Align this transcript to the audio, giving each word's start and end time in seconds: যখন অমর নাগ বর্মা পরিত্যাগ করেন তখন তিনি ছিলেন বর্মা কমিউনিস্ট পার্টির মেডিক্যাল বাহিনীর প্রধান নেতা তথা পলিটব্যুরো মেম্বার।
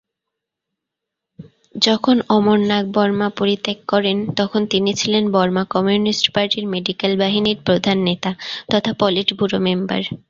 যখন 1.77 2.15
অমর 2.35 2.59
নাগ 2.69 2.85
বর্মা 2.95 3.27
পরিত্যাগ 3.39 3.79
করেন 3.91 4.17
তখন 4.39 4.61
তিনি 4.71 4.91
ছিলেন 4.99 5.23
বর্মা 5.35 5.63
কমিউনিস্ট 5.73 6.25
পার্টির 6.35 6.65
মেডিক্যাল 6.73 7.13
বাহিনীর 7.21 7.57
প্রধান 7.67 7.97
নেতা 8.07 8.31
তথা 8.71 8.91
পলিটব্যুরো 9.01 9.57
মেম্বার। 9.67 10.01